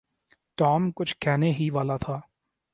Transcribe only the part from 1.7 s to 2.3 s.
والا تھا۔